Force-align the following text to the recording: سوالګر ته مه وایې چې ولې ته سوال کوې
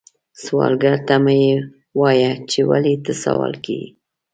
سوالګر 0.43 0.97
ته 1.07 1.15
مه 1.23 1.39
وایې 1.99 2.31
چې 2.51 2.59
ولې 2.69 2.93
ته 3.05 3.11
سوال 3.23 3.53
کوې 3.63 3.87